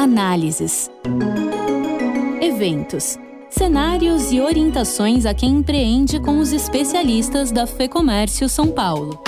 [0.00, 0.90] análises,
[2.40, 3.18] eventos,
[3.50, 9.22] cenários e orientações a quem empreende com os especialistas da FEComércio São Paulo.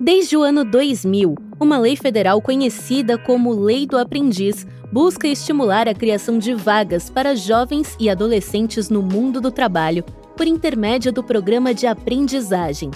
[0.00, 5.94] Desde o ano 2000, uma lei federal conhecida como Lei do Aprendiz busca estimular a
[5.94, 10.02] criação de vagas para jovens e adolescentes no mundo do trabalho
[10.36, 12.90] por intermédio do programa de aprendizagem.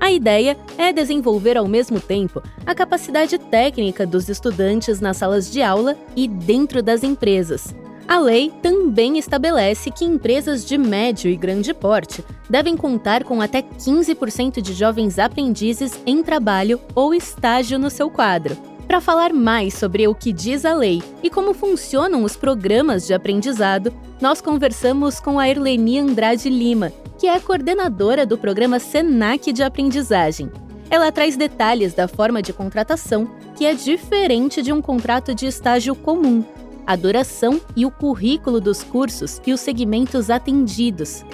[0.00, 5.62] A ideia é desenvolver ao mesmo tempo a capacidade técnica dos estudantes nas salas de
[5.62, 7.74] aula e dentro das empresas.
[8.06, 13.62] A lei também estabelece que empresas de médio e grande porte devem contar com até
[13.62, 18.56] 15% de jovens aprendizes em trabalho ou estágio no seu quadro.
[18.86, 23.14] Para falar mais sobre o que diz a lei e como funcionam os programas de
[23.14, 29.62] aprendizado, nós conversamos com a Erleni Andrade Lima, que é coordenadora do programa SENAC de
[29.62, 30.50] aprendizagem.
[30.90, 35.94] Ela traz detalhes da forma de contratação, que é diferente de um contrato de estágio
[35.94, 36.44] comum,
[36.86, 41.24] a duração e o currículo dos cursos e os segmentos atendidos.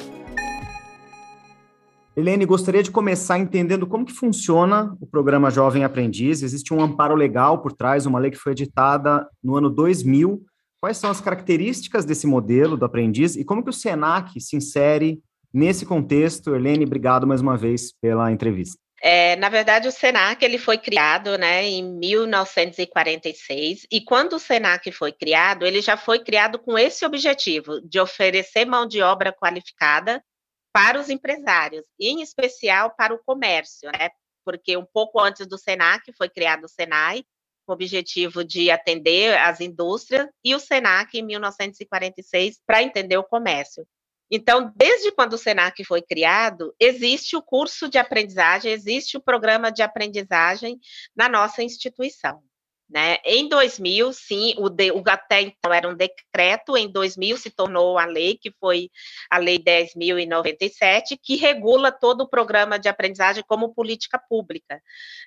[2.16, 6.42] Helene, gostaria de começar entendendo como que funciona o programa Jovem Aprendiz.
[6.42, 10.42] Existe um amparo legal por trás, uma lei que foi editada no ano 2000.
[10.80, 15.22] Quais são as características desse modelo do aprendiz e como que o SENAC se insere
[15.52, 16.54] nesse contexto?
[16.54, 18.78] Helene, obrigado mais uma vez pela entrevista.
[19.02, 24.92] É, na verdade, o SENAC ele foi criado né, em 1946, e quando o SENAC
[24.92, 30.22] foi criado, ele já foi criado com esse objetivo, de oferecer mão de obra qualificada
[30.70, 34.10] para os empresários, em especial para o comércio, né?
[34.44, 37.24] Porque um pouco antes do SENAC foi criado o SENAI,
[37.66, 43.24] com o objetivo de atender as indústrias, e o SENAC em 1946 para entender o
[43.24, 43.86] comércio.
[44.31, 49.73] Então, desde quando o SENAC foi criado, existe o curso de aprendizagem, existe o programa
[49.73, 50.78] de aprendizagem
[51.17, 52.42] na nossa instituição.
[52.91, 53.19] Né?
[53.24, 57.96] Em 2000, sim, o, de, o até então era um decreto, em 2000 se tornou
[57.96, 58.90] a lei, que foi
[59.30, 64.83] a Lei 10.097, que regula todo o programa de aprendizagem como política pública.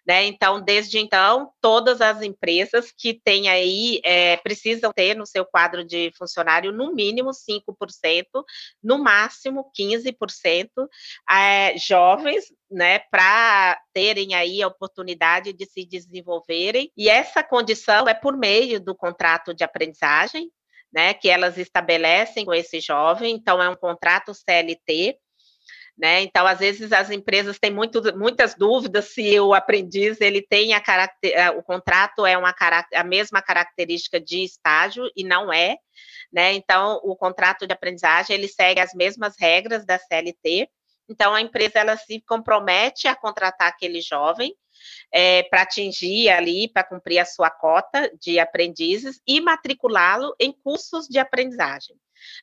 [0.06, 0.26] Né?
[0.26, 5.86] Então, desde então, todas as empresas que têm aí, é, precisam ter no seu quadro
[5.86, 8.26] de funcionário, no mínimo 5%,
[8.84, 10.68] no máximo 15%,
[11.30, 16.92] é, jovens, né, para terem aí a oportunidade de se desenvolverem.
[16.98, 20.50] E essa condição é por meio do contrato de aprendizagem,
[20.92, 23.36] né, que elas estabelecem com esse jovem.
[23.36, 25.18] Então é um contrato CLT.
[25.96, 26.22] Né?
[26.24, 30.82] Então, às vezes as empresas têm muito, muitas dúvidas se o aprendiz ele tem a
[30.82, 32.54] caracter, o contrato é uma
[32.96, 35.78] a mesma característica de estágio e não é,
[36.32, 36.52] né?
[36.54, 40.68] Então, o contrato de aprendizagem ele segue as mesmas regras da CLT,
[41.10, 44.56] então, a empresa ela se compromete a contratar aquele jovem
[45.12, 51.08] é, para atingir ali, para cumprir a sua cota de aprendizes e matriculá-lo em cursos
[51.08, 51.96] de aprendizagem.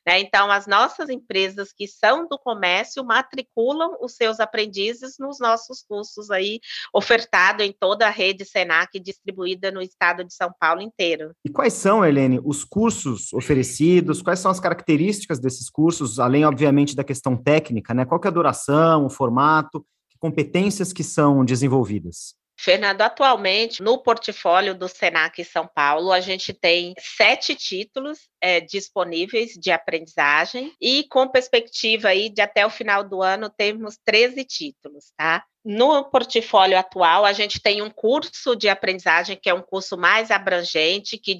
[0.05, 0.19] Né?
[0.19, 6.31] Então, as nossas empresas que são do comércio matriculam os seus aprendizes nos nossos cursos
[6.31, 6.59] aí,
[6.93, 11.31] ofertado em toda a rede Senac, distribuída no estado de São Paulo inteiro.
[11.45, 14.21] E quais são, Helene, os cursos oferecidos?
[14.21, 18.05] Quais são as características desses cursos, além, obviamente, da questão técnica, né?
[18.05, 19.85] Qual que é a duração, o formato,
[20.19, 22.35] competências que são desenvolvidas?
[22.63, 29.53] Fernando, atualmente no portfólio do Senac São Paulo, a gente tem sete títulos é, disponíveis
[29.53, 35.11] de aprendizagem e com perspectiva aí de até o final do ano temos 13 títulos,
[35.17, 35.43] tá?
[35.65, 40.29] No portfólio atual, a gente tem um curso de aprendizagem que é um curso mais
[40.29, 41.35] abrangente, que,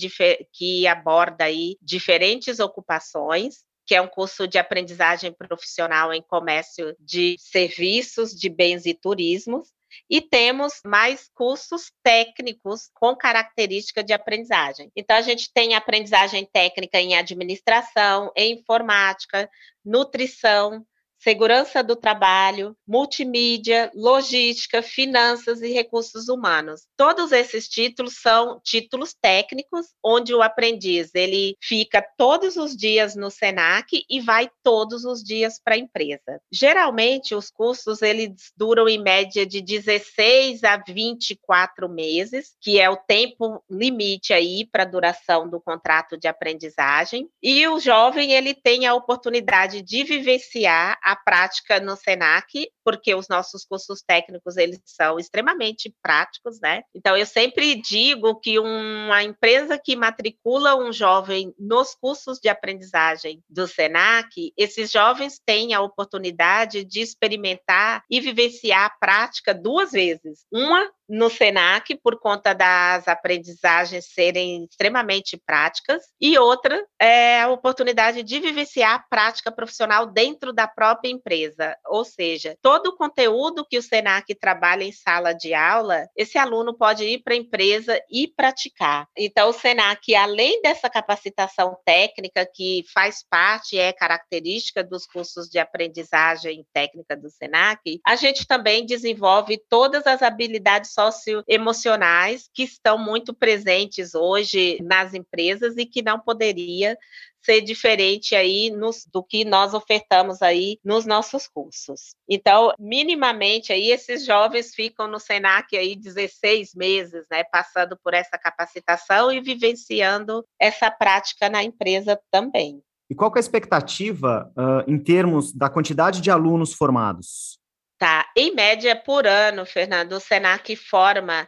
[0.52, 7.36] que aborda aí diferentes ocupações, que é um curso de aprendizagem profissional em comércio de
[7.38, 9.70] serviços, de bens e turismos.
[10.10, 14.92] E temos mais cursos técnicos com característica de aprendizagem.
[14.96, 19.50] Então, a gente tem aprendizagem técnica em administração, em informática,
[19.84, 20.86] nutrição,
[21.22, 26.82] segurança do trabalho, multimídia, logística, finanças e recursos humanos.
[26.98, 33.30] Todos esses títulos são títulos técnicos, onde o aprendiz ele fica todos os dias no
[33.30, 36.42] Senac e vai todos os dias para a empresa.
[36.52, 42.98] Geralmente os cursos eles duram em média de 16 a 24 meses, que é o
[42.98, 47.30] tempo limite aí para a duração do contrato de aprendizagem.
[47.42, 53.28] E o jovem ele tem a oportunidade de vivenciar a prática no Senac, porque os
[53.28, 56.84] nossos cursos técnicos eles são extremamente práticos, né?
[56.94, 63.44] Então eu sempre digo que uma empresa que matricula um jovem nos cursos de aprendizagem
[63.50, 70.46] do Senac, esses jovens têm a oportunidade de experimentar e vivenciar a prática duas vezes.
[70.52, 78.24] Uma no SENAC, por conta das aprendizagens serem extremamente práticas, e outra é a oportunidade
[78.24, 81.76] de vivenciar a prática profissional dentro da própria empresa.
[81.88, 86.74] Ou seja, todo o conteúdo que o SENAC trabalha em sala de aula, esse aluno
[86.78, 89.06] pode ir para a empresa e praticar.
[89.18, 95.60] Então, o SENAC, além dessa capacitação técnica que faz parte, é característica dos cursos de
[95.60, 103.34] aprendizagem técnica do SENAC, a gente também desenvolve todas as habilidades socioemocionais que estão muito
[103.34, 106.98] presentes hoje nas empresas e que não poderia
[107.44, 112.14] ser diferente aí nos, do que nós ofertamos aí nos nossos cursos.
[112.30, 118.38] Então, minimamente aí esses jovens ficam no Senac aí 16 meses, né, passando por essa
[118.38, 122.82] capacitação e vivenciando essa prática na empresa também.
[123.10, 127.60] E qual é a expectativa uh, em termos da quantidade de alunos formados?
[128.02, 131.48] Tá, em média por ano, Fernando, o Senac forma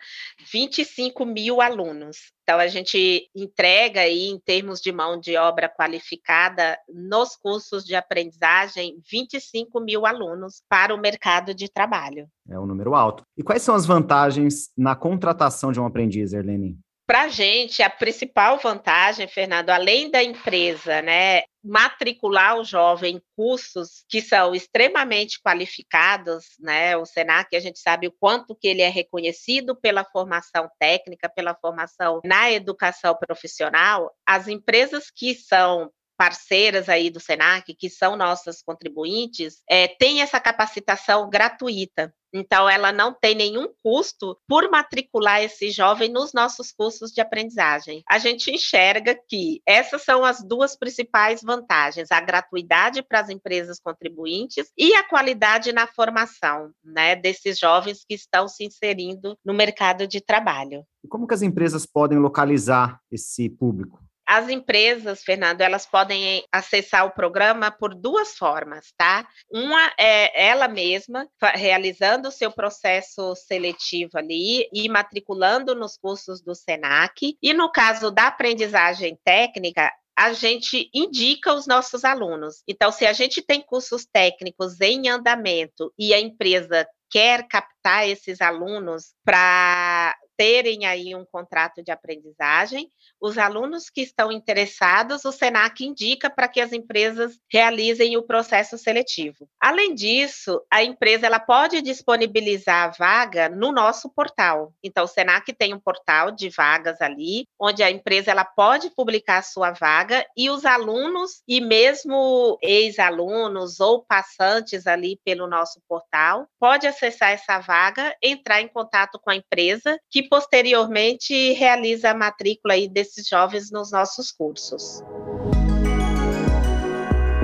[0.51, 2.31] 25 mil alunos.
[2.43, 7.95] Então, a gente entrega aí, em termos de mão de obra qualificada, nos cursos de
[7.95, 12.27] aprendizagem, 25 mil alunos para o mercado de trabalho.
[12.47, 13.23] É um número alto.
[13.35, 16.77] E quais são as vantagens na contratação de um aprendiz, Erlene?
[17.07, 23.21] Para a gente, a principal vantagem, Fernando, além da empresa, né, matricular o jovem em
[23.35, 26.97] cursos que são extremamente qualificados, né?
[26.97, 31.55] O Senac, a gente sabe o quanto que ele é reconhecido pela formação técnica, pela
[31.55, 34.13] formação na educação profissional.
[34.25, 40.39] As empresas que são parceiras aí do Senac, que são nossas contribuintes, é, têm essa
[40.39, 42.13] capacitação gratuita.
[42.33, 48.01] Então, ela não tem nenhum custo por matricular esse jovem nos nossos cursos de aprendizagem.
[48.09, 53.79] A gente enxerga que essas são as duas principais vantagens: a gratuidade para as empresas
[53.79, 60.07] contribuintes e a qualidade na formação né, desses jovens que estão se inserindo no mercado
[60.07, 60.83] de trabalho.
[61.03, 64.03] E como que as empresas podem localizar esse público?
[64.33, 69.27] As empresas, Fernando, elas podem acessar o programa por duas formas, tá?
[69.47, 76.55] Uma é ela mesma realizando o seu processo seletivo ali e matriculando nos cursos do
[76.55, 77.37] SENAC.
[77.43, 82.63] E no caso da aprendizagem técnica, a gente indica os nossos alunos.
[82.67, 88.41] Então, se a gente tem cursos técnicos em andamento e a empresa quer captar esses
[88.41, 92.89] alunos para terem aí um contrato de aprendizagem.
[93.19, 98.77] Os alunos que estão interessados, o SENAC indica para que as empresas realizem o processo
[98.77, 99.47] seletivo.
[99.59, 104.73] Além disso, a empresa ela pode disponibilizar a vaga no nosso portal.
[104.83, 109.37] Então, o SENAC tem um portal de vagas ali, onde a empresa ela pode publicar
[109.37, 116.47] a sua vaga e os alunos e mesmo ex-alunos ou passantes ali pelo nosso portal
[116.59, 122.73] pode acessar essa vaga, entrar em contato com a empresa que posteriormente realiza a matrícula
[122.73, 125.01] aí desses jovens nos nossos cursos.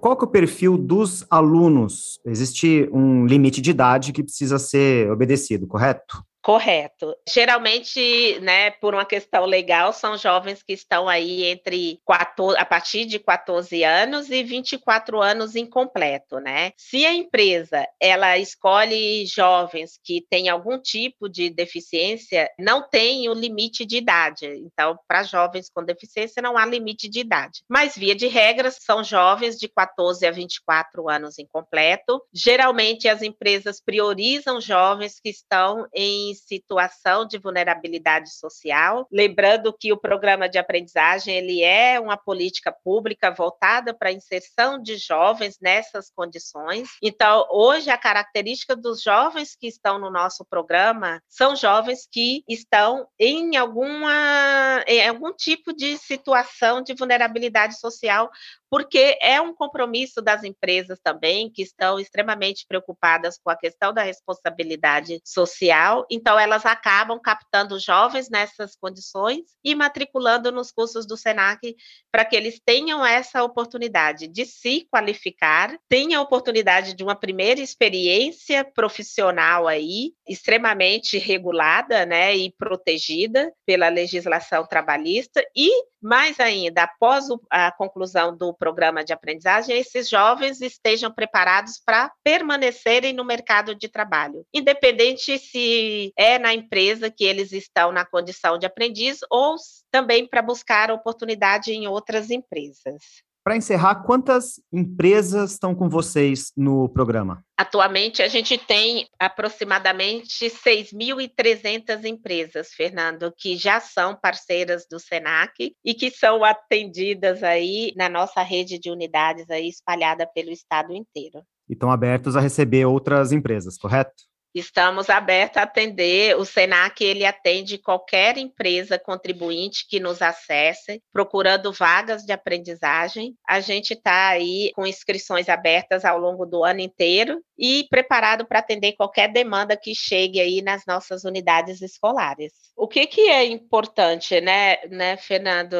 [0.00, 2.18] Qual que é o perfil dos alunos?
[2.26, 6.24] Existe um limite de idade que precisa ser obedecido, correto?
[6.42, 7.14] Correto.
[7.32, 13.04] Geralmente, né, por uma questão legal, são jovens que estão aí entre 14, a partir
[13.04, 16.72] de 14 anos e 24 anos incompleto, né?
[16.76, 23.34] Se a empresa ela escolhe jovens que têm algum tipo de deficiência, não tem o
[23.34, 24.46] limite de idade.
[24.46, 27.62] Então, para jovens com deficiência não há limite de idade.
[27.68, 32.20] Mas via de regra são jovens de 14 a 24 anos incompleto.
[32.32, 39.06] Geralmente as empresas priorizam jovens que estão em situação de vulnerabilidade social.
[39.10, 44.80] Lembrando que o programa de aprendizagem ele é uma política pública voltada para a inserção
[44.80, 46.88] de jovens nessas condições.
[47.02, 53.06] Então, hoje a característica dos jovens que estão no nosso programa são jovens que estão
[53.18, 58.30] em alguma em algum tipo de situação de vulnerabilidade social
[58.72, 64.02] porque é um compromisso das empresas também, que estão extremamente preocupadas com a questão da
[64.02, 71.76] responsabilidade social, então elas acabam captando jovens nessas condições e matriculando nos cursos do SENAC
[72.10, 77.60] para que eles tenham essa oportunidade de se qualificar, tenham a oportunidade de uma primeira
[77.60, 85.70] experiência profissional aí, extremamente regulada, né, e protegida pela legislação trabalhista e
[86.02, 93.12] mais ainda, após a conclusão do programa de aprendizagem, esses jovens estejam preparados para permanecerem
[93.12, 98.64] no mercado de trabalho, independente se é na empresa que eles estão na condição de
[98.64, 99.56] aprendiz ou
[99.90, 103.02] também para buscar oportunidade em outras empresas.
[103.44, 107.44] Para encerrar, quantas empresas estão com vocês no programa?
[107.56, 115.92] Atualmente, a gente tem aproximadamente 6.300 empresas, Fernando, que já são parceiras do SENAC e
[115.92, 121.42] que são atendidas aí na nossa rede de unidades aí espalhada pelo estado inteiro.
[121.68, 124.22] E estão abertos a receber outras empresas, correto?
[124.54, 126.36] Estamos abertos a atender.
[126.36, 133.34] O Senac ele atende qualquer empresa contribuinte que nos acesse, procurando vagas de aprendizagem.
[133.48, 138.58] A gente está aí com inscrições abertas ao longo do ano inteiro e preparado para
[138.58, 142.52] atender qualquer demanda que chegue aí nas nossas unidades escolares.
[142.76, 145.76] O que, que é importante, né, né, Fernando?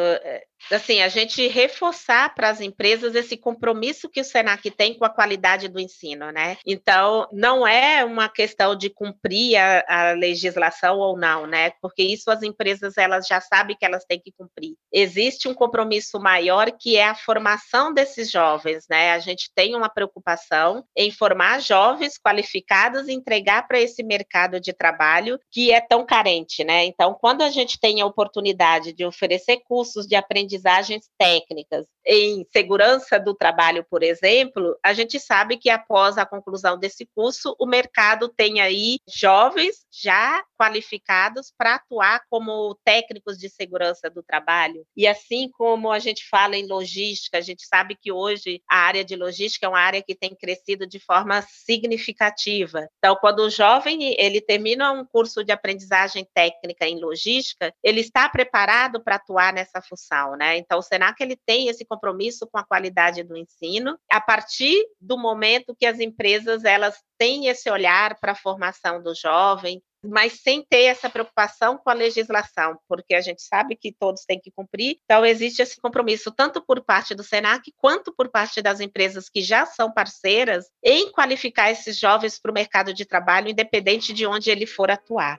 [0.70, 5.10] Assim, a gente reforçar para as empresas esse compromisso que o Senac tem com a
[5.10, 6.56] qualidade do ensino, né?
[6.64, 11.72] Então, não é uma questão de cumprir a, a, legislação ou não, né?
[11.80, 14.74] Porque isso as empresas elas já sabem que elas têm que cumprir.
[14.92, 19.12] Existe um compromisso maior que é a formação desses jovens, né?
[19.12, 24.72] A gente tem uma preocupação em formar jovens qualificados e entregar para esse mercado de
[24.72, 26.84] trabalho que é tão carente, né?
[26.84, 32.46] Então, quando a gente tem a oportunidade de oferecer cursos de aprendizagem aprendizagens técnicas em
[32.52, 37.66] segurança do trabalho, por exemplo, a gente sabe que após a conclusão desse curso, o
[37.66, 44.84] mercado tem aí jovens já qualificados para atuar como técnicos de segurança do trabalho.
[44.96, 49.04] E assim como a gente fala em logística, a gente sabe que hoje a área
[49.04, 52.88] de logística é uma área que tem crescido de forma significativa.
[52.98, 58.28] Então, quando o jovem ele termina um curso de aprendizagem técnica em logística, ele está
[58.28, 60.56] preparado para atuar nessa função, né?
[60.56, 65.18] Então, o Senac ele tem esse compromisso com a qualidade do ensino, a partir do
[65.18, 70.64] momento que as empresas elas têm esse olhar para a formação do jovem, mas sem
[70.64, 74.96] ter essa preocupação com a legislação, porque a gente sabe que todos têm que cumprir.
[75.04, 79.42] Então, existe esse compromisso, tanto por parte do SENAC, quanto por parte das empresas que
[79.42, 84.50] já são parceiras, em qualificar esses jovens para o mercado de trabalho, independente de onde
[84.50, 85.38] ele for atuar.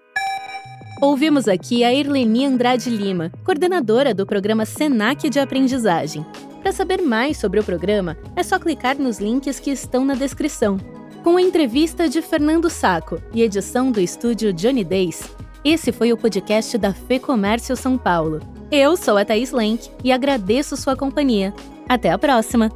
[1.04, 6.26] Ouvimos aqui a Irleni Andrade Lima, coordenadora do programa SENAC de Aprendizagem.
[6.62, 10.78] Para saber mais sobre o programa, é só clicar nos links que estão na descrição.
[11.22, 15.30] Com a entrevista de Fernando Saco e edição do estúdio Johnny Days,
[15.66, 18.40] esse foi o podcast da Fê Comércio São Paulo.
[18.72, 21.54] Eu sou a Thaís Lenk e agradeço sua companhia.
[21.90, 22.72] Até a próxima!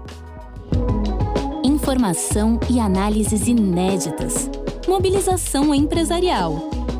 [1.64, 4.50] Informação e análises inéditas.
[4.86, 6.76] Mobilização empresarial